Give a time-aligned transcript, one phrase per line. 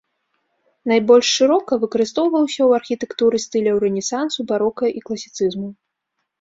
[0.91, 5.67] Найбольш шырока выкарыстоўваўся ў архітэктуры стыляў рэнесансу, барока і класіцызму.